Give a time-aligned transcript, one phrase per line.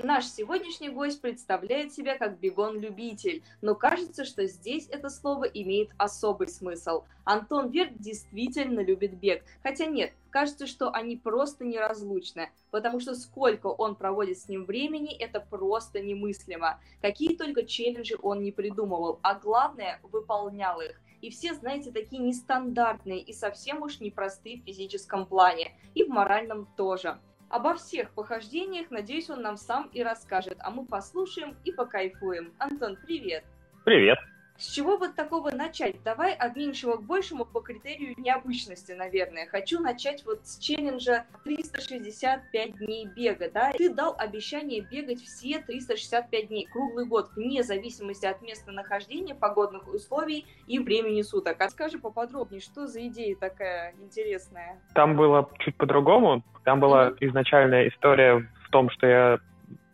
[0.00, 6.46] Наш сегодняшний гость представляет себя как бегун-любитель, но кажется, что здесь это слово имеет особый
[6.46, 7.02] смысл.
[7.24, 13.66] Антон Верт действительно любит бег, хотя нет, кажется, что они просто неразлучны, потому что сколько
[13.66, 16.78] он проводит с ним времени, это просто немыслимо.
[17.02, 21.00] Какие только челленджи он не придумывал, а главное, выполнял их.
[21.22, 26.68] И все, знаете, такие нестандартные и совсем уж непростые в физическом плане, и в моральном
[26.76, 27.18] тоже.
[27.50, 32.52] Обо всех похождениях, надеюсь, он нам сам и расскажет, а мы послушаем и покайфуем.
[32.58, 33.44] Антон, привет!
[33.84, 34.18] Привет!
[34.58, 36.02] С чего вот такого начать?
[36.02, 39.46] Давай от меньшего к большему по критерию необычности, наверное.
[39.46, 43.70] Хочу начать вот с челленджа 365 дней бега, да?
[43.70, 49.86] Ты дал обещание бегать все 365 дней, круглый год, вне зависимости от места нахождения, погодных
[49.86, 51.60] условий и времени суток.
[51.60, 54.82] А скажи поподробнее, что за идея такая интересная?
[54.92, 56.42] Там было чуть по-другому.
[56.64, 57.16] Там была mm-hmm.
[57.20, 59.38] изначальная история в том, что я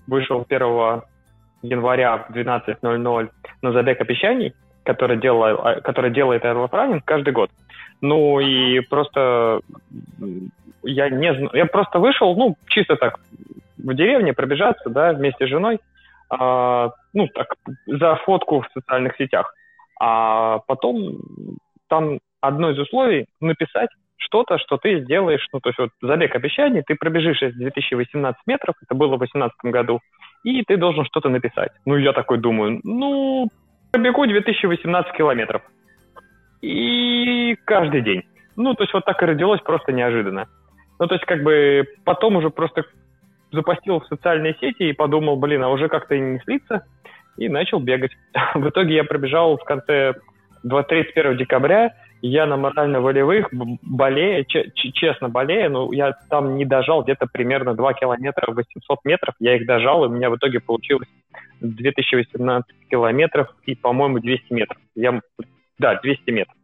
[0.07, 1.03] вышел 1
[1.65, 3.31] января в 12.00
[3.63, 7.51] на забег обещаний, который, делал, а, который делает Airlove Running каждый год.
[8.01, 9.61] Ну и просто
[10.83, 13.19] я не я просто вышел, ну, чисто так,
[13.79, 15.79] в деревне пробежаться, да, вместе с женой,
[16.29, 17.55] а, ну, так,
[17.87, 19.55] за фотку в социальных сетях.
[20.01, 21.19] А потом
[21.89, 26.83] там одно из условий написать что-то, что ты сделаешь, ну, то есть вот забег обещаний,
[26.83, 30.01] ты пробежишь 2018 метров, это было в 2018 году,
[30.45, 31.73] и ты должен что-то написать.
[31.85, 33.49] Ну, я такой думаю, ну,
[33.91, 35.63] пробегу 2018 километров.
[36.61, 38.23] И каждый день.
[38.57, 40.47] Ну, то есть вот так и родилось просто неожиданно.
[41.01, 42.85] Ну, то есть как бы потом уже просто
[43.53, 46.85] запостил в социальные сети и подумал, блин, а уже как-то не слиться,
[47.37, 48.13] и начал бегать.
[48.55, 50.15] В итоге я пробежал в конце
[50.63, 51.95] 31 декабря
[52.29, 53.51] я на морально-волевых
[53.83, 59.57] болею, честно болею, но я там не дожал где-то примерно 2 километра 800 метров, я
[59.57, 61.09] их дожал, и у меня в итоге получилось
[61.61, 64.79] 2018 километров и, по-моему, 200 метров.
[64.95, 65.21] Я,
[65.79, 66.57] да, 200 метров.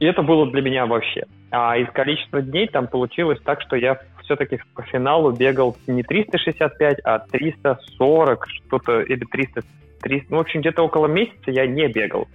[0.00, 1.26] И это было для меня вообще.
[1.52, 6.98] А из количества дней там получилось так, что я все-таки по финалу бегал не 365,
[7.04, 9.62] а 340, что-то, или 300,
[10.02, 12.26] 300 ну, в общем, где-то около месяца я не бегал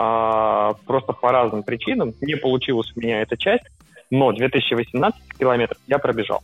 [0.00, 2.14] а, просто по разным причинам.
[2.20, 3.64] Не получилась у меня эта часть,
[4.10, 6.40] но 2018 километров я пробежал.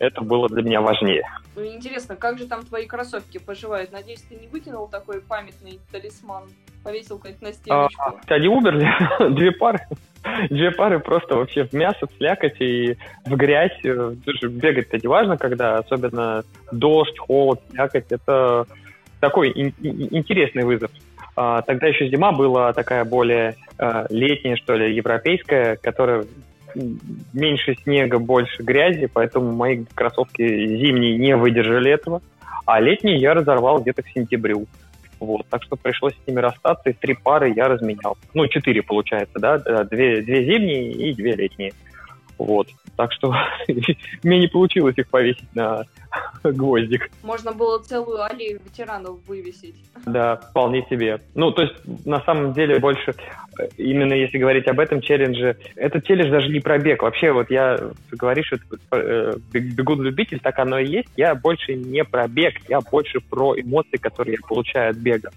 [0.00, 1.22] Это было для меня важнее.
[1.54, 3.92] Ну, интересно, как же там твои кроссовки поживают?
[3.92, 6.44] Надеюсь, ты не выкинул такой памятный талисман?
[6.82, 8.02] Повесил как на стеночку?
[8.02, 8.88] А, они умерли.
[9.32, 9.78] Две пары.
[10.50, 13.78] Две пары просто вообще в мясо, в слякоть и в грязь.
[13.82, 16.42] Даже бегать-то не важно, когда особенно
[16.72, 18.06] дождь, холод, слякоть.
[18.10, 18.66] Это
[19.20, 20.90] такой ин- интересный вызов.
[21.40, 26.24] А, тогда еще зима была такая более а, летняя, что ли, европейская, которая
[27.32, 32.22] меньше снега, больше грязи, поэтому мои кроссовки зимние не выдержали этого,
[32.66, 34.66] а летние я разорвал где-то к сентябрю.
[35.20, 38.18] Вот, так что пришлось с ними расстаться, и три пары я разменял.
[38.34, 41.72] Ну, четыре, получается, да, две, две зимние и две летние.
[42.38, 42.68] Вот.
[42.96, 43.34] Так что
[44.22, 45.84] мне не получилось их повесить на
[46.44, 47.10] гвоздик.
[47.22, 49.74] Можно было целую аллею ветеранов вывесить.
[50.06, 51.20] Да, вполне себе.
[51.34, 51.74] Ну, то есть,
[52.06, 53.14] на самом деле, больше,
[53.76, 57.02] именно если говорить об этом челлендже, этот челлендж даже не про бег.
[57.02, 57.78] Вообще, вот я,
[58.12, 58.58] говоришь, что
[58.92, 61.08] э, бегун-любитель, так оно и есть.
[61.16, 65.30] Я больше не про бег, я больше про эмоции, которые я получаю от бега.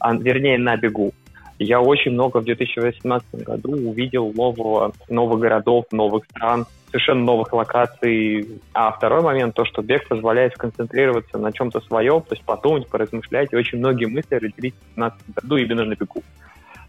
[0.00, 1.12] А, вернее, на бегу.
[1.58, 8.60] Я очень много в 2018 году увидел нового, новых городов, новых стран, совершенно новых локаций.
[8.72, 13.52] А второй момент, то, что бег позволяет сконцентрироваться на чем-то своем, то есть подумать, поразмышлять,
[13.52, 16.22] и очень многие мысли родились в 2017 году именно на бегу.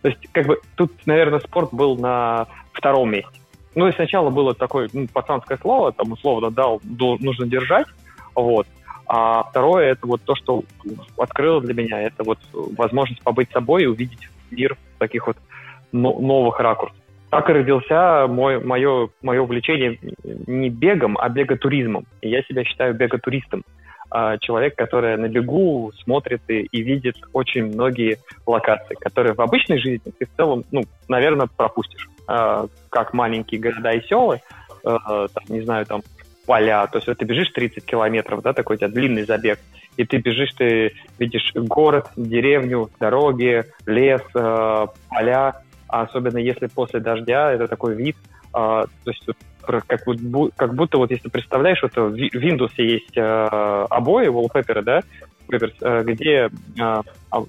[0.01, 3.39] То есть, как бы, тут, наверное, спорт был на втором месте.
[3.75, 7.87] Ну, и сначала было такое ну, пацанское слово, там, условно, дал, нужно держать,
[8.35, 8.67] вот.
[9.07, 10.63] А второе, это вот то, что
[11.17, 15.37] открыло для меня, это вот возможность побыть собой и увидеть мир таких вот
[15.91, 16.95] новых ракурсов.
[17.29, 22.05] Так и родился мой, мое, мое увлечение не бегом, а беготуризмом.
[22.21, 23.63] И я себя считаю беготуристом.
[24.11, 28.17] А человек, который на бегу смотрит и, и видит очень многие
[28.47, 32.09] локации, которые в обычной жизни ты в целом, ну, наверное, пропустишь.
[32.27, 34.41] А, как маленькие города и селы,
[34.83, 36.01] а, там, не знаю, там
[36.47, 36.87] поля.
[36.87, 39.59] То есть вот ты бежишь 30 километров, да, такой у тебя длинный забег,
[39.99, 47.01] и ты бежишь, ты видишь город, деревню, дороги, лес, э, поля, а особенно если после
[47.01, 48.15] дождя, это такой вид,
[48.53, 49.25] а, то есть
[49.61, 49.85] как,
[50.55, 55.01] как будто вот если представляешь, вот в Windows есть а, обои, wallpaper, да,
[55.49, 56.49] э, где
[56.79, 57.01] а,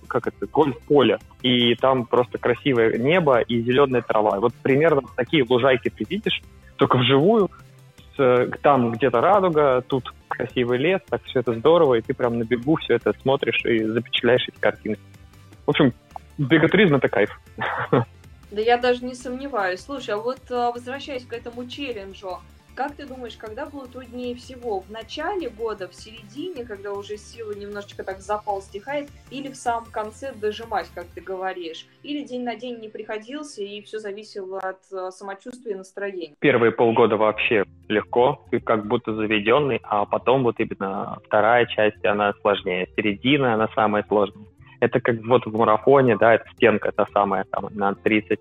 [0.08, 4.41] как это, гольф-поле, и там просто красивое небо и зеленая трава.
[4.41, 6.43] Вот примерно такие лужайки ты видишь,
[6.75, 7.49] только вживую,
[8.17, 12.44] с, там где-то радуга, тут красивый лес, так все это здорово, и ты прям на
[12.44, 14.97] бегу все это смотришь и запечатляешь эти картины.
[15.67, 15.93] В общем,
[16.38, 17.41] беготуризм— это кайф.
[18.50, 19.81] Да я даже не сомневаюсь.
[19.81, 22.41] Слушай, а вот а, возвращаясь к этому челленджу,
[22.81, 24.81] как ты думаешь, когда было труднее всего?
[24.81, 29.91] В начале года, в середине, когда уже силы немножечко так запал стихает, или в самом
[29.91, 31.87] конце дожимать, как ты говоришь?
[32.03, 36.35] Или день на день не приходился, и все зависело от а, самочувствия и настроения?
[36.38, 42.32] Первые полгода вообще легко, ты как будто заведенный, а потом вот именно вторая часть, она
[42.41, 42.88] сложнее.
[42.97, 44.47] Середина, она самая сложная.
[44.81, 48.41] Это как вот в марафоне, да, это стенка та самая, там, на 30,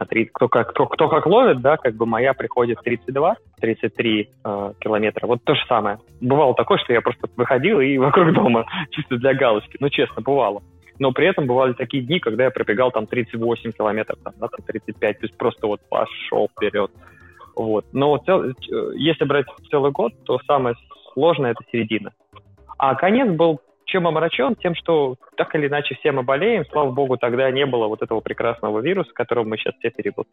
[0.00, 4.30] на 30, кто как, кто, кто как ловит, да, как бы моя приходит 32, 33
[4.44, 5.98] э, километра, вот то же самое.
[6.20, 10.62] Бывало такое, что я просто выходил и вокруг дома, чисто для галочки, ну, честно, бывало.
[10.98, 14.64] Но при этом бывали такие дни, когда я пробегал там 38 километров, там, да, там
[14.66, 16.90] 35, то есть просто вот пошел вперед.
[17.54, 17.84] Вот.
[17.92, 18.52] Но цел, э,
[18.96, 20.76] если брать целый год, то самое
[21.12, 22.12] сложное— это середина.
[22.78, 23.60] А конец был
[23.90, 24.54] чем омрачен?
[24.56, 26.64] Тем, что так или иначе все мы болеем.
[26.66, 30.26] Слава богу, тогда не было вот этого прекрасного вируса, которым мы сейчас все перебыл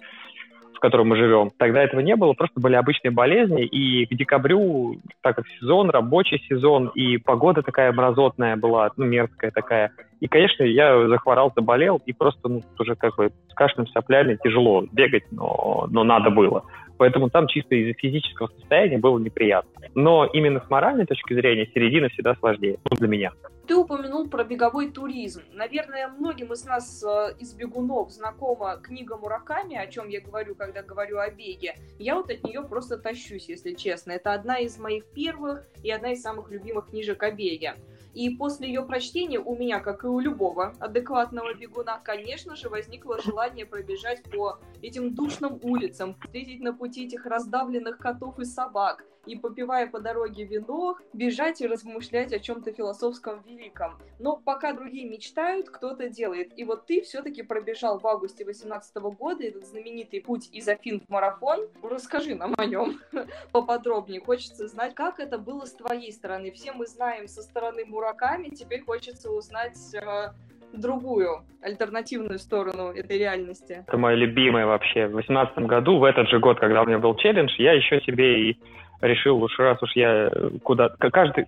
[0.78, 1.50] в котором мы живем.
[1.58, 6.38] Тогда этого не было, просто были обычные болезни, и к декабрю, так как сезон, рабочий
[6.48, 9.92] сезон, и погода такая мразотная была, ну, мерзкая такая.
[10.20, 14.84] И, конечно, я захворал, заболел, и просто ну, уже как бы с кашлем, соплями тяжело
[14.92, 16.64] бегать, но, но надо было.
[16.98, 19.88] Поэтому там чисто из-за физического состояния было неприятно.
[19.96, 23.32] Но именно с моральной точки зрения середина всегда сложнее, ну, для меня.
[23.68, 25.42] Ты упомянул про беговой туризм.
[25.52, 30.82] Наверное, многим из нас э, из бегунов знакома книга Мураками, о чем я говорю, когда
[30.82, 31.76] говорю о беге.
[32.00, 34.14] Я вот от нее просто тащусь, если честно.
[34.14, 37.76] Это одна из моих первых и одна из самых любимых книжек о беге.
[38.18, 43.22] И после ее прочтения у меня, как и у любого адекватного бегуна, конечно же, возникло
[43.22, 49.36] желание пробежать по этим душным улицам, встретить на пути этих раздавленных котов и собак, и,
[49.36, 53.98] попивая по дороге вино, бежать и размышлять о чем-то философском великом.
[54.20, 56.58] Но пока другие мечтают, кто-то делает.
[56.58, 61.10] И вот ты все-таки пробежал в августе 2018 года этот знаменитый путь из Афин в
[61.10, 61.68] марафон.
[61.84, 63.00] Расскажи нам о нем
[63.52, 64.22] поподробнее.
[64.22, 66.52] Хочется знать, как это было с твоей стороны.
[66.52, 70.34] Все мы знаем со стороны Мураками, теперь хочется узнать э,
[70.74, 73.84] другую, альтернативную сторону этой реальности.
[73.88, 75.08] Это мое любимое вообще.
[75.08, 78.50] В 2018 году, в этот же год, когда у меня был челлендж, я еще себе
[78.50, 78.60] и
[79.02, 80.32] решил, уж раз уж я
[80.64, 80.90] куда...
[80.90, 81.46] Каждый,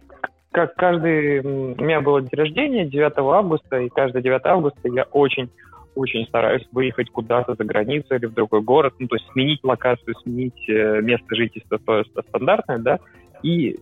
[0.51, 1.40] как каждый...
[1.42, 5.50] У меня было день рождения 9 августа, и каждый 9 августа я очень
[5.96, 10.16] очень стараюсь выехать куда-то за границу или в другой город, ну, то есть сменить локацию,
[10.24, 13.00] сменить э, место жительства, то есть стандартное, да,
[13.44, 13.78] и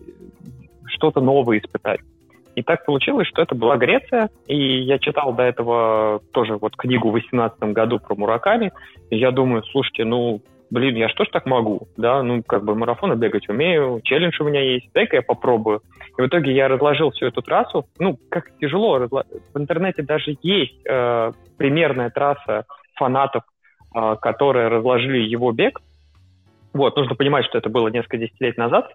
[0.86, 2.00] что-то новое испытать.
[2.54, 7.10] И так получилось, что это была Греция, и я читал до этого тоже вот книгу
[7.10, 8.72] в 18 году про Мураками,
[9.10, 12.74] и я думаю, слушайте, ну, блин, я что ж так могу, да, ну, как бы
[12.74, 15.82] марафоны бегать умею, челлендж у меня есть, дай-ка я попробую.
[16.16, 19.24] И в итоге я разложил всю эту трассу, ну, как тяжело, разло...
[19.54, 23.44] в интернете даже есть э, примерная трасса фанатов,
[23.94, 25.80] э, которые разложили его бег,
[26.74, 28.92] вот, нужно понимать, что это было несколько десятилетий назад,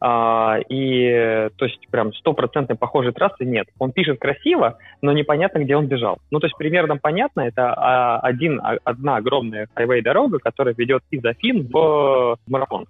[0.00, 3.66] а, и, то есть, прям стопроцентной похожей трассы нет.
[3.78, 6.18] Он пишет красиво, но непонятно, где он бежал.
[6.30, 11.24] Ну, то есть, примерно понятно, это а, один, а, одна огромная хайвей-дорога, которая ведет из
[11.24, 12.86] Афин в марафон.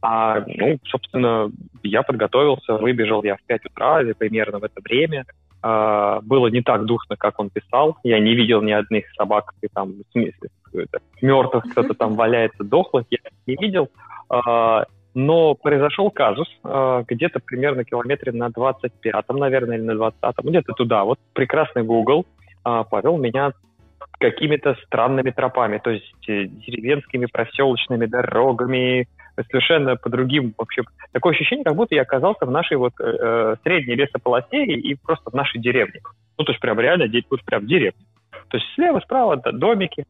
[0.00, 1.50] А, ну, собственно,
[1.82, 5.24] я подготовился, выбежал я в 5 утра, примерно в это время.
[5.62, 7.96] А, было не так душно, как он писал.
[8.02, 10.50] Я не видел ни одних собак, и там, в смысле,
[11.22, 13.88] мертвых кто-то там валяется, дохлых, я не видел.
[14.28, 20.72] А, но произошел казус э, где-то примерно километре на 25-м, наверное, или на 20-м, где-то
[20.72, 21.04] туда.
[21.04, 22.26] Вот прекрасный Google
[22.64, 23.52] э, повел меня
[24.18, 29.06] какими-то странными тропами, то есть э, деревенскими проселочными дорогами,
[29.50, 30.82] совершенно по другим вообще.
[31.12, 35.30] Такое ощущение, как будто я оказался в нашей вот э, э средней лесополосе и, просто
[35.30, 36.00] в нашей деревне.
[36.38, 38.00] Ну, то есть прям реально, вот прям деревня.
[38.48, 40.04] То есть слева, справа да, домики,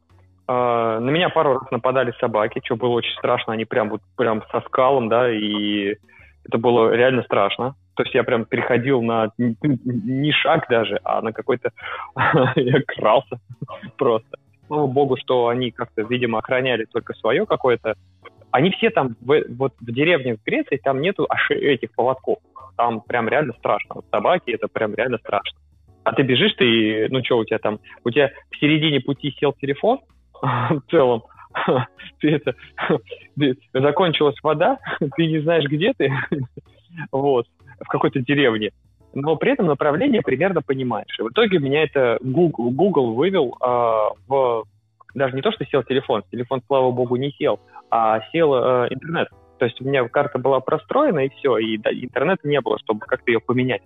[0.46, 3.54] на меня пару раз нападали собаки, что было очень страшно.
[3.54, 5.96] Они прям вот прям со скалом, да, и
[6.44, 7.74] это было реально страшно.
[7.96, 11.70] То есть я прям переходил на не шаг даже, а на какой-то...
[12.56, 13.38] я крался
[13.96, 14.36] просто.
[14.66, 17.94] Слава богу, что они как-то, видимо, охраняли только свое какое-то.
[18.50, 22.38] Они все там, в, вот в деревне в Греции, там нету аж этих поводков.
[22.76, 23.96] Там прям реально страшно.
[23.96, 25.58] Вот собаки, это прям реально страшно.
[26.02, 29.52] А ты бежишь, ты, ну что у тебя там, у тебя в середине пути сел
[29.52, 30.00] телефон,
[30.44, 31.22] в целом.
[32.20, 32.54] Ты это,
[33.38, 36.12] ты, закончилась вода, ты не знаешь, где ты,
[37.12, 37.46] вот,
[37.80, 38.70] в какой-то деревне,
[39.14, 41.16] но при этом направление примерно понимаешь.
[41.18, 44.64] И в итоге меня это Google, Google вывел а, в...
[45.14, 47.60] Даже не то, что сел телефон, телефон, слава богу, не сел,
[47.90, 49.28] а сел а, интернет.
[49.58, 53.00] То есть у меня карта была простроена, и все, и да, интернета не было, чтобы
[53.00, 53.82] как-то ее поменять.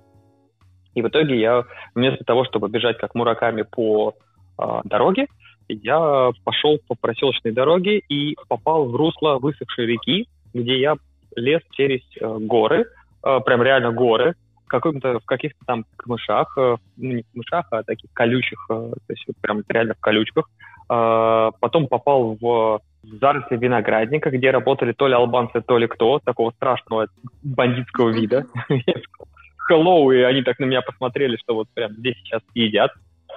[0.95, 4.15] И в итоге я вместо того, чтобы бежать как мураками по
[4.57, 5.27] а, дороге,
[5.69, 10.97] я пошел по проселочной дороге и попал в русло высохшей реки, где я
[11.37, 12.87] лез через э, горы,
[13.25, 14.35] э, прям реально горы,
[14.65, 19.13] в, каком-то, в каких-то там камышах, э, ну не камышах, а таких колючих, э, то
[19.13, 20.49] есть вот прям реально в колючках.
[20.91, 26.51] Э, потом попал в заросли виноградника, где работали то ли албанцы, то ли кто, такого
[26.51, 27.09] страшного
[27.43, 28.47] бандитского вида.
[29.71, 32.91] Hello, и они так на меня посмотрели, что вот прям здесь сейчас едят.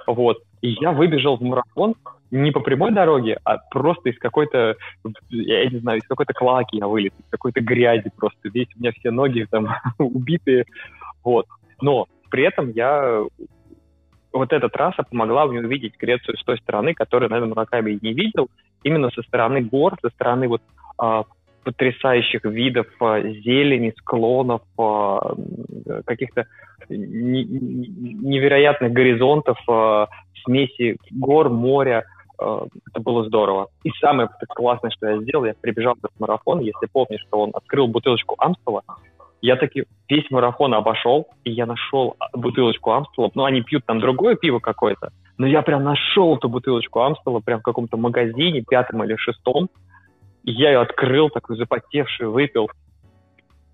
[0.06, 0.42] Вот.
[0.60, 1.94] И я выбежал в марафон
[2.30, 4.76] не по прямой дороге, а просто из какой-то,
[5.28, 8.48] я не знаю, из какой-то клаки я вылез, из какой-то грязи просто.
[8.48, 9.68] Весь у меня все ноги там
[9.98, 10.64] убитые.
[11.22, 11.46] Вот.
[11.80, 13.22] Но при этом я
[14.32, 18.48] вот эта трасса помогла мне увидеть Грецию с той стороны, которую, наверное, Мураками не видел,
[18.82, 20.62] именно со стороны гор, со стороны вот
[20.98, 21.24] а,
[21.64, 25.34] потрясающих видов а, зелени, склонов, а,
[26.04, 26.46] каких-то
[26.88, 30.08] невероятных горизонтов, а,
[30.44, 32.04] смеси гор, моря.
[32.38, 33.68] Это было здорово.
[33.84, 37.86] И самое классное, что я сделал, я прибежал в марафон, если помнишь, что он открыл
[37.86, 38.82] бутылочку Амстела,
[39.42, 43.30] я таки весь марафон обошел, и я нашел бутылочку Амстела.
[43.34, 47.58] Ну, они пьют там другое пиво какое-то, но я прям нашел эту бутылочку Амстела прям
[47.58, 49.68] в каком-то магазине, пятом или шестом,
[50.44, 52.70] я ее открыл, такой запотевший, выпил.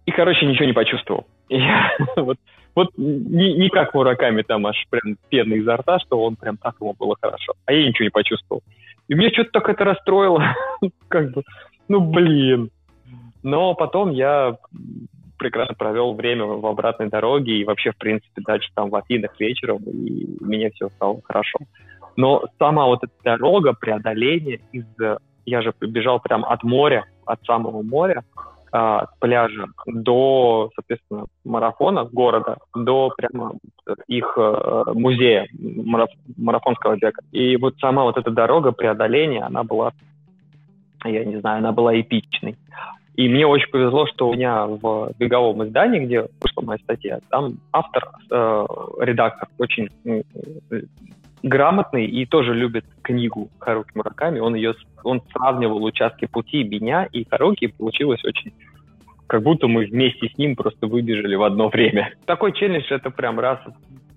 [0.06, 1.26] И, короче, ничего не почувствовал.
[1.48, 2.38] я, вот,
[2.74, 6.76] вот не, не как Мураками там аж прям пена изо рта, что он прям так
[6.80, 7.52] ему было хорошо.
[7.66, 8.62] А я ничего не почувствовал.
[9.08, 10.54] И меня что-то так это расстроило.
[11.08, 11.42] как бы,
[11.88, 12.70] ну, блин.
[13.42, 14.56] Но потом я
[15.38, 19.82] прекрасно провел время в обратной дороге и вообще, в принципе, дальше там в Афинах вечером,
[19.84, 21.58] и мне все стало хорошо.
[22.16, 24.84] Но сама вот эта дорога, преодоление из
[25.48, 28.22] я же бежал прям от моря, от самого моря,
[28.70, 33.54] а, с пляжа до, соответственно, марафона города, до прямо
[34.06, 37.22] их э, музея мараф, марафонского бега.
[37.32, 39.92] И вот сама вот эта дорога преодоления, она была,
[41.04, 42.56] я не знаю, она была эпичной.
[43.14, 47.54] И мне очень повезло, что у меня в беговом издании, где вышла моя статья, там
[47.72, 48.66] автор, э,
[49.00, 49.88] редактор очень
[51.42, 54.40] грамотный и тоже любит книгу Харуки Мураками.
[54.40, 58.52] Он ее, он сравнивал участки пути меня и Харуки, и получилось очень
[59.26, 62.14] как будто мы вместе с ним просто выбежали в одно время.
[62.24, 63.58] Такой челлендж это прям раз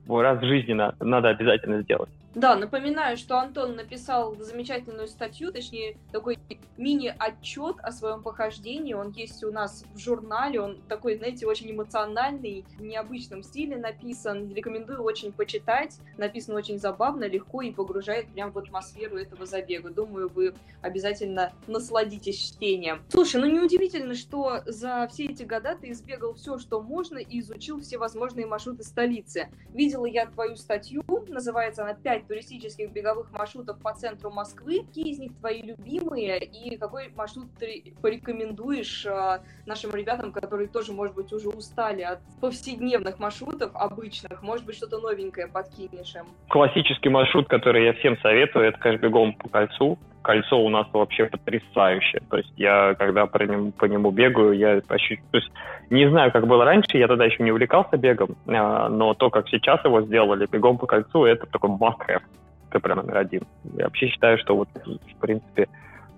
[0.07, 2.09] раз в жизни надо, обязательно сделать.
[2.33, 6.39] Да, напоминаю, что Антон написал замечательную статью, точнее, такой
[6.77, 8.93] мини-отчет о своем похождении.
[8.93, 14.53] Он есть у нас в журнале, он такой, знаете, очень эмоциональный, в необычном стиле написан.
[14.53, 15.97] Рекомендую очень почитать.
[16.17, 19.89] Написано очень забавно, легко и погружает прям в атмосферу этого забега.
[19.89, 23.03] Думаю, вы обязательно насладитесь чтением.
[23.09, 27.81] Слушай, ну неудивительно, что за все эти года ты избегал все, что можно, и изучил
[27.81, 29.49] все возможные маршруты столицы.
[29.91, 34.85] Видела я твою статью, называется она «5 туристических беговых маршрутов по центру Москвы.
[34.87, 40.93] Какие из них твои любимые и какой маршрут ты порекомендуешь э, нашим ребятам, которые тоже,
[40.93, 44.41] может быть, уже устали от повседневных маршрутов обычных?
[44.41, 46.27] Может быть, что-то новенькое подкинешь им?
[46.47, 51.25] Классический маршрут, который я всем советую, это, конечно, бегом по кольцу кольцо у нас вообще
[51.25, 52.21] потрясающее.
[52.29, 55.17] То есть я, когда по нему, по нему бегаю, я почти...
[55.31, 55.51] То есть
[55.89, 59.49] не знаю, как было раньше, я тогда еще не увлекался бегом, а, но то, как
[59.49, 62.21] сейчас его сделали, бегом по кольцу, это такой must have.
[62.69, 63.41] Это прям номер один.
[63.75, 65.67] Я вообще считаю, что вот, в принципе,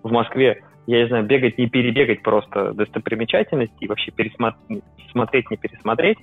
[0.04, 6.20] в Москве, я не знаю, бегать, не перебегать просто достопримечательности и вообще пересмотреть, не пересмотреть.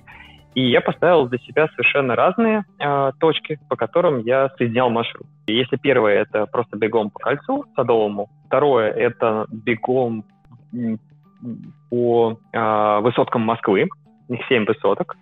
[0.53, 5.25] И я поставил для себя совершенно разные э, точки, по которым я соединял маршрут.
[5.47, 10.25] Если первое это просто бегом по кольцу садовому, второе это бегом
[11.89, 13.87] по э, высоткам Москвы,
[14.27, 15.15] их семь высоток.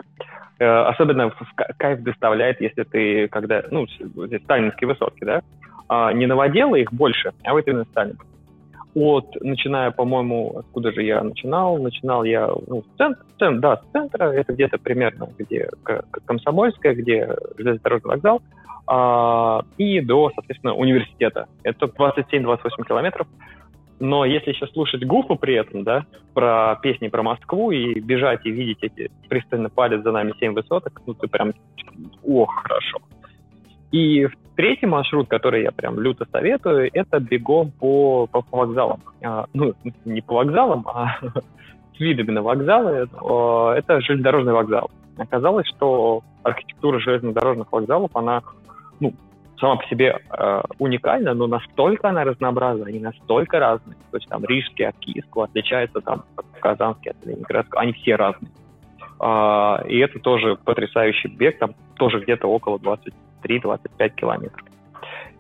[0.60, 1.36] Э, особенно в
[1.78, 5.42] кайф доставляет, если ты, когда, ну, здесь сталинские высотки, да,
[5.90, 8.29] э, не наводила их больше, а вот именно сталинские
[9.00, 13.92] от, начиная, по-моему, откуда же я начинал, начинал я, ну, с центра, центр, да, с
[13.92, 15.70] центра, это где-то примерно, где
[16.26, 18.42] Комсомольская, где железнодорожный вокзал,
[18.88, 21.48] а, и до, соответственно, университета.
[21.64, 23.28] Это 27-28 километров.
[24.00, 28.52] Но если еще слушать Гуфа при этом, да, про песни про Москву и бежать и
[28.52, 31.54] видеть эти пристально палец за нами семь высоток, ну ты прям,
[32.24, 33.00] ох, хорошо.
[33.92, 39.02] И третий маршрут, который я прям люто советую, это бегом по, по, по вокзалам.
[39.24, 39.74] А, ну,
[40.06, 41.18] не по вокзалам, а
[41.96, 43.10] с видами на вокзалы.
[43.78, 44.92] Это железнодорожный вокзал.
[45.18, 48.42] Оказалось, что архитектура железнодорожных вокзалов, она
[49.00, 49.14] ну,
[49.60, 53.98] сама по себе э, уникальна, но настолько она разнообразна, они настолько разные.
[54.12, 58.52] То есть там рижский от киевского отличается там от казанский от ленинградского, они все разные.
[59.20, 62.78] Э, и это тоже потрясающий бег, там тоже где-то около
[63.44, 64.66] 23-25 километров.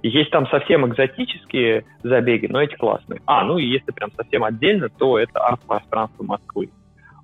[0.01, 3.21] Есть там совсем экзотические забеги, но эти классные.
[3.25, 6.69] А, ну и если прям совсем отдельно, то это арт-пространство Москвы.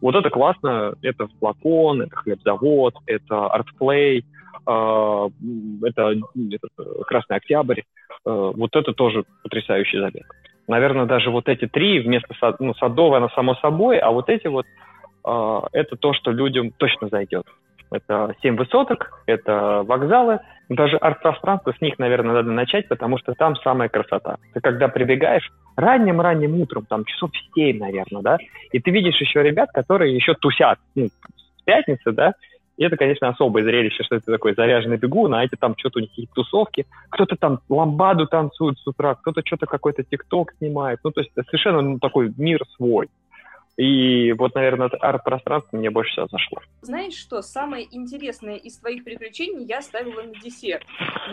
[0.02, 4.26] Вот это классно, это флакон, это хлебзавод, это артплей,
[4.66, 5.28] а,
[5.84, 6.16] это,
[6.52, 7.82] это Красный Октябрь.
[8.26, 10.26] А, вот это тоже потрясающий забег.
[10.68, 14.48] Наверное, даже вот эти три вместо сад, ну, Садовой, она само собой, а вот эти
[14.48, 14.66] вот,
[15.24, 17.46] а, это то, что людям точно зайдет.
[17.96, 23.56] Это семь высоток, это вокзалы, даже арт-пространство, с них, наверное, надо начать, потому что там
[23.58, 24.38] самая красота.
[24.54, 28.38] Ты когда прибегаешь ранним-ранним утром, там часов в 7, наверное, да,
[28.72, 32.34] и ты видишь еще ребят, которые еще тусят, ну, с пятницы, да,
[32.78, 36.02] и это, конечно, особое зрелище, что это такой заряженный бегун, а эти там что-то у
[36.02, 36.86] них какие-то тусовки.
[37.10, 41.00] Кто-то там ламбаду танцует с утра, кто-то что-то какой-то тикток снимает.
[41.06, 43.08] Ну, то есть совершенно ну, такой мир свой.
[43.78, 46.60] И вот, наверное, арт-пространство мне больше всего зашло.
[46.82, 50.84] Знаешь что, самое интересное из твоих приключений я оставила на десерт.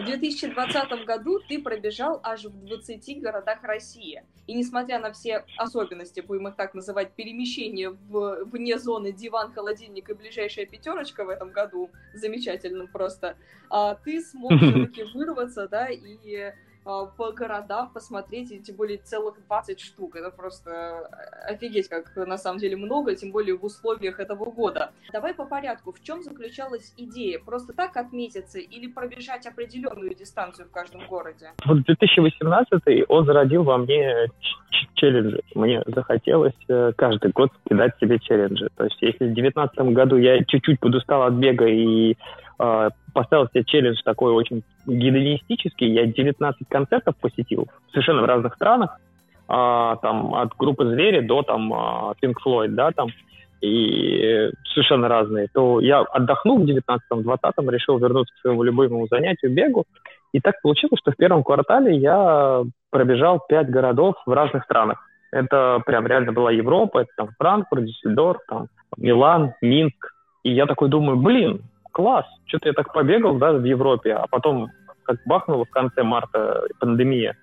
[0.00, 4.22] В 2020 году ты пробежал аж в 20 городах России.
[4.48, 10.10] И несмотря на все особенности, будем их так называть, перемещения в, вне зоны диван, холодильник
[10.10, 13.36] и ближайшая пятерочка в этом году, замечательно просто,
[13.70, 16.52] а, ты смог все-таки вырваться, да, и
[16.84, 20.16] по городам посмотреть, и тем более целых 20 штук.
[20.16, 24.92] Это просто э, офигеть, как на самом деле много, тем более в условиях этого года.
[25.12, 25.92] Давай по порядку.
[25.92, 27.38] В чем заключалась идея?
[27.38, 31.52] Просто так отметиться или пробежать определенную дистанцию в каждом городе?
[31.64, 34.28] Вот 2018 он зародил во мне
[34.94, 35.40] челленджи.
[35.54, 38.68] Мне захотелось э, каждый год кидать себе челленджи.
[38.76, 42.14] То есть если в 2019 году я чуть-чуть подустал от бега и э,
[43.12, 45.88] поставил себе челлендж такой очень гедонистический.
[45.92, 48.98] Я 19 концертов посетил, совершенно в разных странах,
[49.48, 53.08] а, там от группы Звери до там а, Pink Floyd, да, там,
[53.60, 59.84] и совершенно разные, то я отдохнул в 19-20 решил вернуться к своему любимому занятию, бегу,
[60.32, 64.98] и так получилось, что в первом квартале я пробежал пять городов в разных странах.
[65.30, 70.12] Это прям реально была Европа, это там Франкфурт, Дюссельдорф, там Милан, Минск.
[70.42, 74.70] И я такой думаю, блин, класс, что-то я так побегал, да, в Европе, а потом
[75.04, 77.36] как бахнула в конце марта пандемия.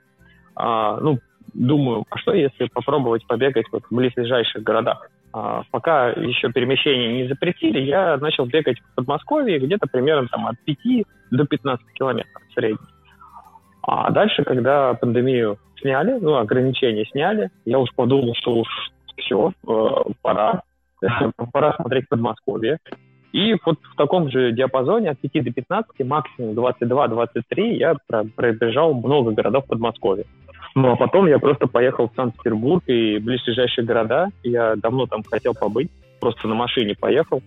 [0.56, 1.20] А, ну,
[1.54, 5.10] думаю, а что если попробовать побегать вот в близлежащих городах?
[5.32, 10.56] А, пока еще перемещения не запретили, я начал бегать в Подмосковье где-то примерно там от
[10.66, 10.78] 5
[11.32, 12.88] до 15 километров в среднем.
[13.84, 18.68] А дальше, когда пандемию сняли, ну, ограничения сняли, я уж подумал, что уж
[19.18, 20.64] все, э, пора,
[21.52, 22.80] пора смотреть Подмосковье.
[23.32, 27.42] И вот в таком же диапазоне от 5 до 15, максимум 22-23
[27.74, 27.96] я
[28.36, 30.26] пробежал много городов Подмосковья.
[30.76, 34.30] Ну а потом я просто поехал в Санкт-Петербург и ближайшие города.
[34.44, 35.90] Я давно там хотел побыть,
[36.20, 37.42] просто на машине поехал.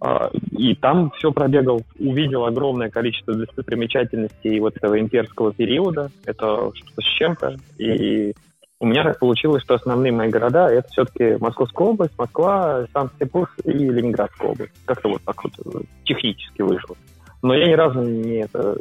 [0.00, 6.10] А, и там все пробегал, увидел огромное количество достопримечательностей вот этого имперского периода.
[6.24, 7.56] Это что-то с чем-то.
[7.78, 8.34] И
[8.80, 13.72] у меня так получилось, что основные мои города это все-таки Московская область, Москва, Санкт-Петербург и
[13.72, 14.72] Ленинградская область.
[14.84, 16.96] Как-то вот так вот э, технически вышло.
[17.42, 18.76] Но я ни разу не, это,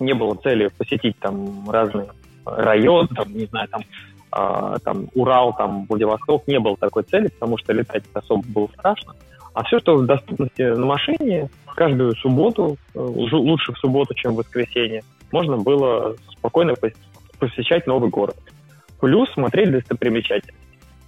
[0.00, 2.08] не было цели посетить там разные
[2.46, 3.82] районы, там, не знаю, там,
[4.30, 9.14] а, там Урал, там Владивосток, не было такой цели, потому что летать особо было страшно.
[9.54, 14.36] А все, что в доступности на машине, каждую субботу, э, лучше в субботу, чем в
[14.36, 16.74] воскресенье, можно было спокойно
[17.38, 18.36] посещать новый город.
[19.02, 20.54] Плюс смотреть достопримечательности.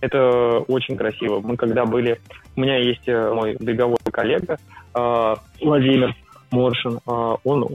[0.01, 1.39] Это очень красиво.
[1.39, 2.21] Мы когда были...
[2.57, 4.59] У меня есть э, мой беговой коллега
[4.97, 6.13] э, Владимир
[6.51, 6.99] Моршин.
[7.07, 7.69] Э, он,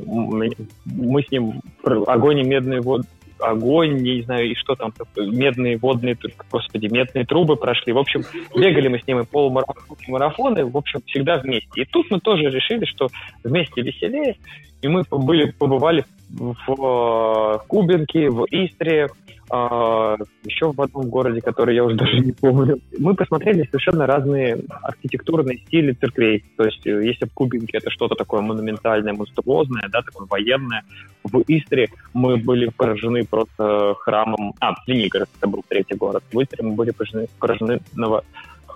[0.86, 1.62] мы с ним
[2.06, 3.08] огонь и медные воды
[3.40, 6.18] огонь, не знаю, и что там, медные водные,
[6.52, 7.94] господи, медные трубы прошли.
[7.94, 11.84] В общем, бегали мы с ним и полумарафоны, в общем, всегда вместе.
[11.84, 13.08] И тут мы тоже решили, что
[13.46, 14.36] вместе веселее,
[14.82, 19.08] и мы были, побывали в Кубинке, в Истре,
[19.52, 22.80] а, еще в одном городе, который я уже даже не помню.
[22.98, 26.44] Мы посмотрели совершенно разные архитектурные стили церквей.
[26.56, 30.84] То есть, э, если в Кубинке это что-то такое монументальное, монструозное, да, такое военное,
[31.24, 34.54] в Истре мы были поражены просто храмом...
[34.60, 36.24] А, Звенигород, это был третий город.
[36.32, 38.24] В Истре мы были поражены, поражены ново,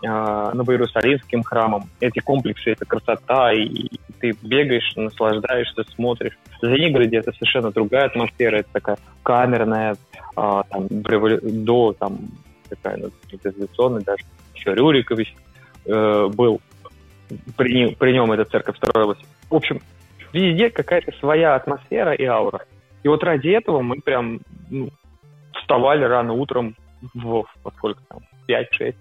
[0.10, 1.89] Новоиерусалимским храмом.
[2.00, 3.89] Эти комплексы, это красота и
[4.24, 6.38] ты бегаешь, наслаждаешься, смотришь.
[6.62, 9.98] В Звенигороде это совершенно другая атмосфера, это такая камерная,
[10.38, 12.20] а, там, до, там,
[12.70, 13.10] такая, ну,
[13.44, 14.24] революционная даже,
[14.56, 15.36] еще Рюрикович
[15.86, 16.62] э, был,
[17.58, 19.20] при, при нем эта церковь строилась.
[19.50, 19.82] В общем,
[20.32, 22.66] везде какая-то своя атмосфера и аура.
[23.04, 24.39] И вот ради этого мы прям
[24.70, 24.89] ну,
[25.54, 26.76] вставали рано утром
[27.13, 28.96] в, во сколько там, 5-6,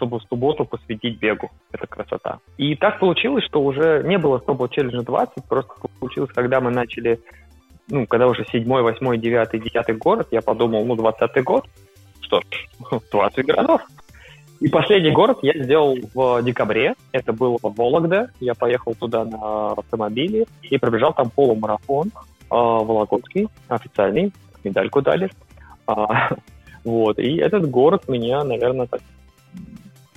[0.00, 1.50] чтобы в субботу посвятить бегу.
[1.72, 2.38] Это красота.
[2.56, 7.20] И так получилось, что уже не было Snowball Challenge 20, просто получилось, когда мы начали,
[7.88, 11.66] ну, когда уже 7, 8, 9, 10 город, я подумал, ну, 20 год,
[12.22, 13.82] что ж, 20 городов.
[14.60, 16.94] И последний город я сделал в декабре.
[17.12, 18.30] Это было Вологда.
[18.40, 22.10] Я поехал туда на автомобиле и пробежал там полумарафон э,
[22.50, 24.32] Вологодский, официальный.
[24.62, 25.30] Медальку дали.
[25.86, 26.36] А,
[26.84, 27.18] вот.
[27.18, 29.00] И этот город меня, наверное, так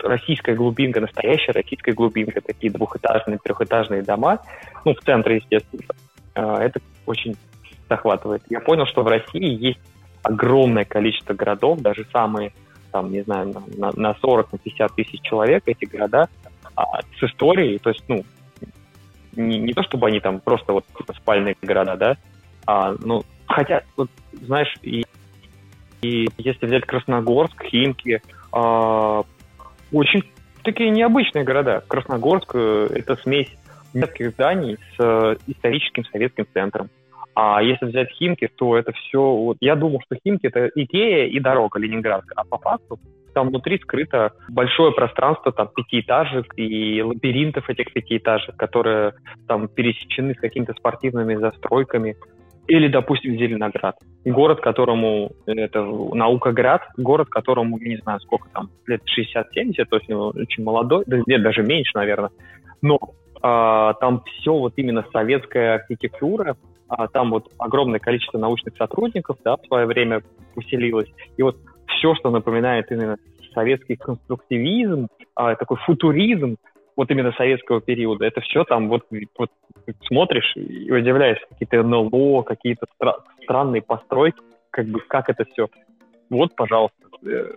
[0.04, 4.39] российская глубинка, настоящая российская глубинка, такие двухэтажные, трехэтажные дома,
[4.86, 5.84] ну, в центре, естественно,
[6.36, 7.36] а, это очень
[7.89, 8.44] захватывает.
[8.50, 9.80] Я понял, что в России есть
[10.22, 12.54] огромное количество городов, даже самые,
[12.92, 16.30] там, не знаю, на, на 40, на 50 тысяч человек эти города
[16.76, 18.24] а, с историей, то есть, ну,
[19.36, 20.86] не, не то чтобы они там просто вот
[21.16, 22.18] спальные города, да,
[22.66, 25.06] а, ну, хотя, вот, знаешь, и,
[26.02, 29.24] и если взять Красногорск, Химки, а,
[29.93, 30.23] очень
[30.63, 31.84] такие необычные города.
[31.88, 33.49] Красногорск э,— это смесь
[33.93, 36.89] немецких зданий с э, историческим советским центром.
[37.36, 39.19] А если взять Химки, то это все...
[39.19, 42.36] Вот, я думал, что Химки— это Икея и дорога Ленинградская.
[42.36, 42.99] А по факту
[43.34, 49.13] там внутри скрыто большое пространство там пятиэтажек и лабиринтов этих пятиэтажек, которые
[49.47, 52.15] там пересечены с какими-то спортивными застройками.
[52.67, 53.97] Или, допустим, Зеленоград.
[54.23, 60.63] Город, которому, это Наукоград, город, которому, не знаю, сколько там, лет 60-70, то есть очень
[60.63, 62.32] молодой, да, нет, даже меньше, наверное.
[62.82, 62.99] Но
[63.41, 66.56] а, там все вот именно советская архитектура,
[66.88, 70.21] а, там вот огромное количество научных сотрудников, да, в свое время
[70.56, 71.12] усилилось.
[71.36, 73.17] И вот все, что напоминает именно
[73.54, 76.56] советский конструктивизм, а, такой футуризм,
[76.95, 78.25] вот именно советского периода.
[78.25, 79.06] Это все там вот,
[79.38, 79.49] вот
[80.08, 85.67] смотришь и удивляешься, какие-то НЛО, какие-то стра- странные постройки, как бы как это все.
[86.29, 87.51] Вот, пожалуйста, э,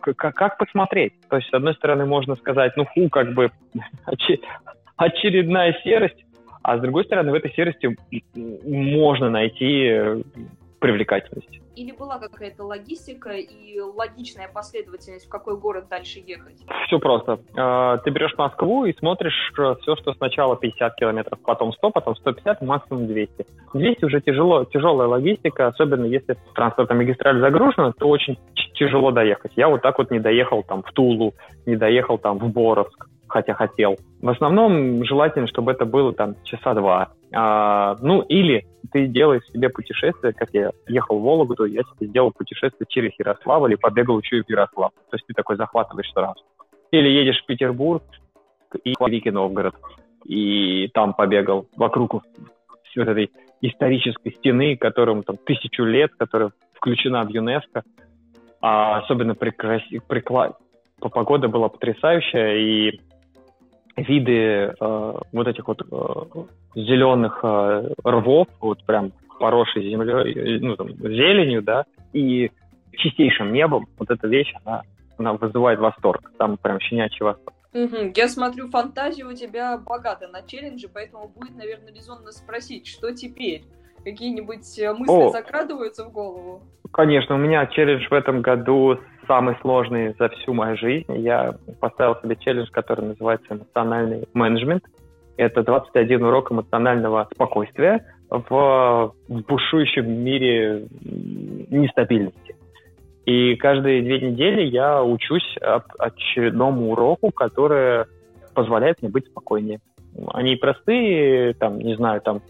[0.00, 1.14] как, как посмотреть?
[1.28, 3.50] То есть, с одной стороны, можно сказать, ну фу, как бы
[4.96, 6.24] очередная серость,
[6.62, 7.96] а с другой стороны, в этой серости
[8.34, 10.22] можно найти
[10.80, 11.60] привлекательность.
[11.76, 16.56] Или была какая-то логистика и логичная последовательность, в какой город дальше ехать?
[16.86, 17.38] Все просто.
[17.56, 22.16] А, ты берешь Москву и смотришь э, все, что сначала 50 километров, потом 100, потом
[22.16, 23.46] 150, максимум 200.
[23.74, 28.38] 200 уже тяжело, тяжелая логистика, особенно если транспортная магистраль загружена, то очень
[28.74, 29.52] тяжело доехать.
[29.56, 31.34] Я вот так вот не доехал там в Тулу,
[31.66, 33.96] не доехал там в Боровск хотя хотел.
[34.20, 37.12] В основном желательно, чтобы это было там часа два.
[37.32, 42.32] А, ну, или ты делаешь себе путешествие, как я ехал в Вологду, я себе сделал
[42.32, 44.92] путешествие через Ярославль и побегал еще и в Ярослав.
[45.10, 46.40] То есть ты такой захватываешь сразу.
[46.90, 48.02] Или едешь в Петербург
[48.84, 49.74] и в Великий Новгород,
[50.24, 52.24] и там побегал вокруг вот
[52.96, 57.82] этой исторической стены, которым там тысячу лет, которая включена в ЮНЕСКо.
[58.60, 59.82] А особенно прекрас...
[60.08, 60.56] прикла...
[61.00, 63.00] погода была потрясающая, и
[64.02, 70.76] виды э, вот этих вот э, зеленых э, рвов, вот прям поросшей землей, э, ну,
[70.76, 72.50] там, зеленью, да, и
[72.92, 74.82] чистейшим небом, вот эта вещь, она,
[75.18, 76.32] она вызывает восторг.
[76.38, 77.54] Там прям щенячий восторг.
[77.72, 78.12] Угу.
[78.16, 83.64] Я смотрю, фантазия у тебя богата на челленджи, поэтому будет, наверное, резонно спросить, что теперь?
[84.04, 86.62] Какие-нибудь э, мысли О, закрадываются в голову?
[86.90, 88.98] Конечно, у меня челлендж в этом году
[89.30, 91.06] самый сложный за всю мою жизнь.
[91.18, 94.82] Я поставил себе челлендж, который называется «Эмоциональный менеджмент».
[95.36, 100.88] Это 21 урок эмоционального спокойствия в, бушующем мире
[101.70, 102.56] нестабильности.
[103.24, 105.56] И каждые две недели я учусь
[105.98, 108.06] очередному уроку, который
[108.52, 109.78] позволяет мне быть спокойнее.
[110.34, 112.40] Они простые, там, не знаю, там,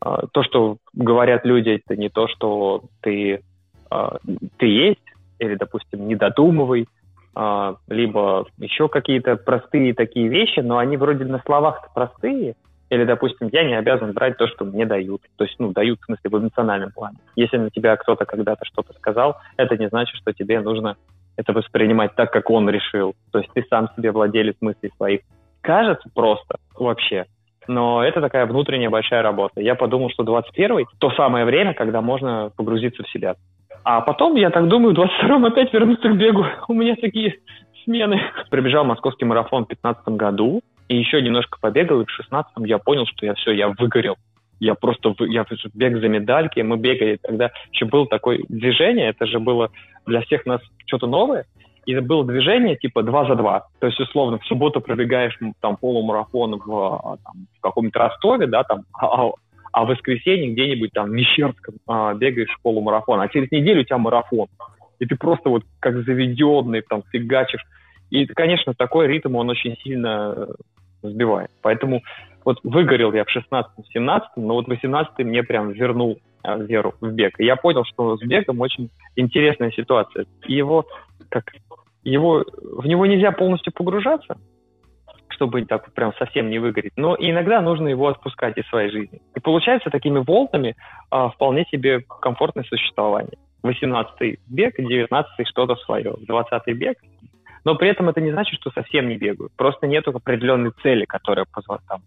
[0.00, 3.40] а, то, что говорят люди, это не то, что ты,
[3.88, 4.16] а,
[4.58, 6.86] ты есть, или, допустим, не додумывай,
[7.34, 12.54] а, либо еще какие-то простые такие вещи, но они вроде на словах простые,
[12.90, 15.22] или, допустим, я не обязан брать то, что мне дают.
[15.36, 17.16] То есть, ну, дают, в смысле, в эмоциональном плане.
[17.34, 20.96] Если на тебя кто-то когда-то что-то сказал, это не значит, что тебе нужно
[21.36, 23.14] это воспринимать так, как он решил.
[23.32, 25.20] То есть ты сам себе владелец мыслей своих.
[25.62, 27.24] Кажется просто вообще.
[27.66, 29.60] Но это такая внутренняя большая работа.
[29.60, 33.36] Я подумал, что 21-й— то самое время, когда можно погрузиться в себя.
[33.84, 36.44] А потом, я так думаю, в 22-м опять вернуться к бегу.
[36.68, 37.36] У меня такие
[37.84, 38.20] смены.
[38.50, 40.62] Пробежал московский марафон в 2015 году.
[40.88, 44.16] и еще немножко побегал, и в 16 я понял, что я все, я выгорел.
[44.60, 45.44] Я просто, я
[45.74, 49.70] бег за медальки, мы бегали, тогда еще было такое движение, это же было
[50.06, 51.44] для всех нас что-то новое,
[51.86, 53.66] и было движение типа два за два.
[53.80, 58.62] То есть, условно, в субботу пробегаешь там полумарафон в, а, там, в каком-нибудь Ростове, да,
[58.62, 59.30] там, а,
[59.74, 63.98] а в воскресенье где-нибудь там в Мещерском а, бегаешь полумарафон, а через неделю у тебя
[63.98, 64.46] марафон.
[65.00, 67.64] И ты просто вот как заведенный там фигачишь.
[68.08, 70.46] И, конечно, такой ритм, он очень сильно э,
[71.02, 71.50] сбивает.
[71.60, 72.04] Поэтому
[72.44, 77.40] вот выгорел я в 16-17, но вот 18 мне прям вернул а, веру в бег.
[77.40, 80.26] И я понял, что с бегом очень интересная ситуация.
[80.46, 80.86] Его,
[81.30, 81.52] как,
[82.04, 84.38] его, в него нельзя полностью погружаться,
[85.28, 89.20] чтобы так прям совсем не выгореть, но иногда нужно его отпускать из своей жизни.
[89.34, 90.76] И получается такими волнами
[91.10, 93.36] а, вполне себе комфортное существование.
[93.64, 96.98] 18-й бег, 19-й что-то свое, 20-й бег.
[97.64, 99.50] Но при этом это не значит, что совсем не бегаю.
[99.56, 102.02] Просто нету определенной цели, которая позволяет там,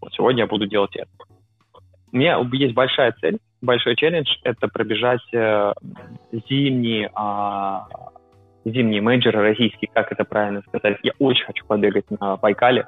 [0.00, 1.10] вот сегодня я буду делать это.
[2.10, 5.74] У меня есть большая цель, большой челлендж– это пробежать э,
[6.48, 7.78] зимний, э,
[8.72, 10.98] зимний менеджер российский, как это правильно сказать.
[11.02, 12.86] Я очень хочу побегать на Байкале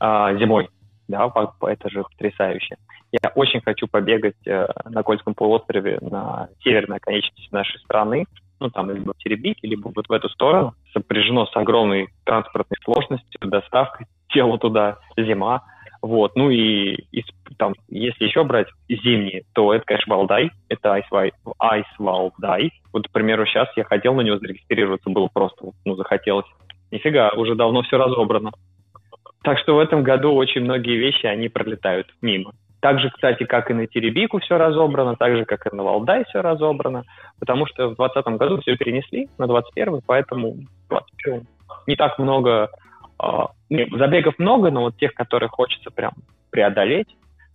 [0.00, 0.68] э, зимой,
[1.08, 1.30] да,
[1.62, 2.76] это же потрясающе.
[3.10, 8.26] Я очень хочу побегать э, на Кольском полуострове на северной конечности нашей страны,
[8.60, 13.40] ну, там, либо в Теребике, либо вот в эту сторону, сопряжено с огромной транспортной сложностью,
[13.40, 15.62] доставкой тела туда, зима,
[16.00, 17.24] вот, ну и, и
[17.58, 22.72] там, если еще брать зимние, то это, конечно, Валдай, это Ice, Ice Валдай.
[22.92, 26.46] Вот, к примеру, сейчас я хотел на него зарегистрироваться, было просто, ну, захотелось.
[26.90, 28.52] Нифига, уже давно все разобрано.
[29.42, 32.52] Так что в этом году очень многие вещи, они пролетают мимо.
[32.80, 36.24] Так же, кстати, как и на Теребику все разобрано, так же, как и на Валдай
[36.28, 37.04] все разобрано,
[37.40, 40.54] потому что в 2020 году все перенесли на 2021, поэтому
[40.88, 41.46] 2021
[41.88, 42.70] не так много
[43.68, 46.12] забегов много, но вот тех, которые хочется прям
[46.50, 47.08] преодолеть,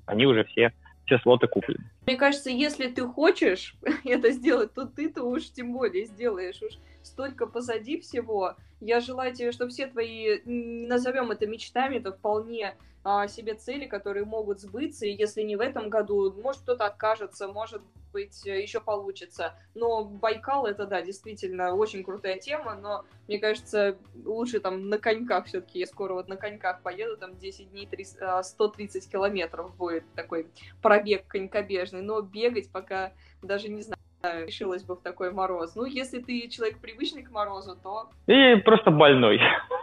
[0.06, 0.72] они уже все,
[1.06, 1.84] все слоты куплены.
[2.06, 6.62] Мне кажется, если ты хочешь это сделать, то ты-то уж тем более сделаешь.
[6.62, 8.56] Уж столько позади всего.
[8.80, 14.26] Я желаю тебе, чтобы все твои, назовем это мечтами, это вполне а, себе цели, которые
[14.26, 17.82] могут сбыться, и если не в этом году, может кто-то откажется, может
[18.14, 19.56] быть еще получится.
[19.74, 25.48] Но Байкал это, да, действительно очень крутая тема, но мне кажется, лучше там на коньках
[25.48, 30.48] все-таки, я скоро вот на коньках поеду, там 10 дней 300, 130 километров будет такой
[30.82, 33.12] пробег конькобежный, но бегать пока
[33.42, 33.93] даже не знаю
[34.24, 35.76] решилась бы в такой мороз.
[35.76, 38.10] Ну, если ты человек привычный к морозу, то...
[38.28, 39.40] И просто больной.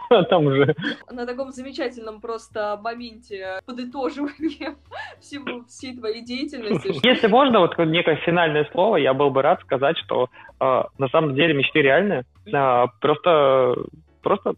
[0.29, 0.75] Там уже...
[1.11, 4.75] На таком замечательном просто моменте подытоживания
[5.19, 7.05] всего, всей твоей деятельности.
[7.05, 11.35] Если можно, вот некое финальное слово, я был бы рад сказать, что э, на самом
[11.35, 12.23] деле мечты реальны.
[12.51, 13.75] Э, просто
[14.23, 14.55] просто,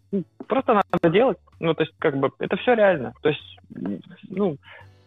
[0.47, 1.37] просто надо делать.
[1.59, 3.13] Ну, то есть, как бы, это все реально.
[3.21, 3.57] То есть,
[4.29, 4.57] ну,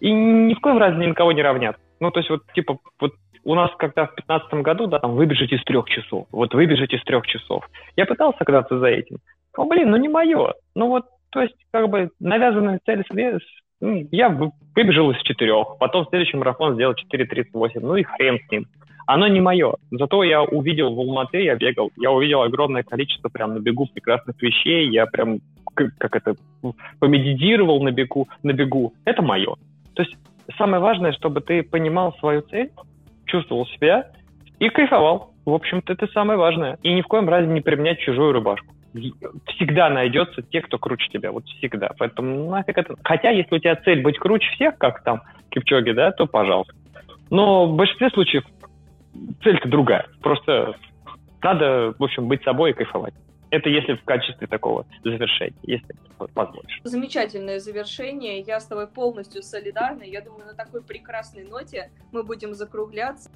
[0.00, 1.76] и ни в коем разе никого не равнят.
[2.00, 3.14] Ну, то есть, вот, типа, вот
[3.46, 7.02] у нас когда в 2015 году, да, там, выбежать из трех часов, вот выбежать из
[7.04, 7.64] трех часов.
[7.96, 9.18] Я пытался когда-то за этим.
[9.56, 10.52] О, блин, ну не мое.
[10.74, 13.04] Ну вот, то есть, как бы, навязанная цель
[13.80, 14.30] ну, я
[14.74, 18.66] выбежал из четырех, потом в следующем марафон сделал 4.38, ну и хрен с ним.
[19.06, 19.74] Оно не мое.
[19.92, 24.40] Зато я увидел в Алматы, я бегал, я увидел огромное количество прям на бегу прекрасных
[24.42, 25.38] вещей, я прям,
[25.74, 26.34] как это,
[26.98, 28.94] помедитировал на бегу, на бегу.
[29.04, 29.54] Это мое.
[29.94, 30.16] То есть
[30.58, 32.70] самое важное, чтобы ты понимал свою цель,
[33.26, 34.10] чувствовал себя
[34.58, 35.32] и кайфовал.
[35.44, 36.78] В общем-то, это самое важное.
[36.82, 38.74] И ни в коем разе не применять чужую рубашку.
[39.46, 41.30] Всегда найдется те, кто круче тебя.
[41.30, 41.90] Вот всегда.
[41.98, 42.94] Поэтому нафиг это...
[43.04, 46.74] Хотя, если у тебя цель быть круче всех, как там Кипчоги, да, то пожалуйста.
[47.30, 48.44] Но в большинстве случаев
[49.42, 50.06] цель-то другая.
[50.22, 50.74] Просто
[51.42, 53.14] надо, в общем, быть собой и кайфовать.
[53.50, 55.94] Это если в качестве такого завершения, если
[56.34, 56.80] позволишь.
[56.84, 58.40] Замечательное завершение.
[58.40, 60.02] Я с тобой полностью солидарна.
[60.02, 63.30] Я думаю, на такой прекрасной ноте мы будем закругляться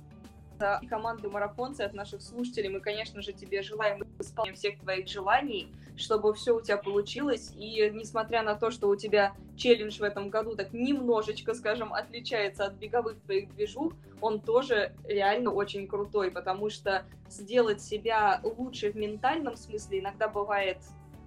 [0.83, 2.69] и команды марафонцы, от наших слушателей.
[2.69, 5.69] Мы, конечно же, тебе желаем исполнения всех твоих желаний,
[6.01, 7.53] чтобы все у тебя получилось.
[7.57, 12.65] И несмотря на то, что у тебя челлендж в этом году так немножечко, скажем, отличается
[12.65, 18.97] от беговых твоих движух, он тоже реально очень крутой, потому что сделать себя лучше в
[18.97, 20.79] ментальном смысле иногда бывает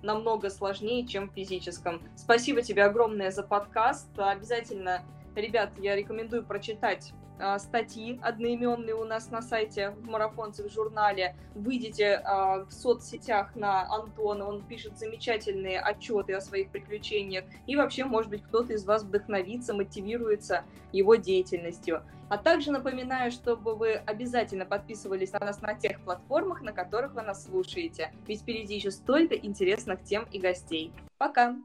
[0.01, 2.01] намного сложнее, чем в физическом.
[2.15, 4.07] Спасибо тебе огромное за подкаст.
[4.17, 5.01] Обязательно,
[5.35, 7.13] ребят, я рекомендую прочитать
[7.59, 11.35] статьи одноименные у нас на сайте в марафонце в журнале.
[11.55, 17.45] Выйдите а, в соцсетях на Антона, он пишет замечательные отчеты о своих приключениях.
[17.67, 22.03] И вообще, может быть, кто-то из вас вдохновится, мотивируется его деятельностью.
[22.29, 27.21] А также напоминаю, чтобы вы обязательно подписывались на нас на тех платформах, на которых вы
[27.21, 28.11] нас слушаете.
[28.27, 30.91] Ведь впереди еще столько интересных тем и гостей.
[31.17, 31.55] Пока!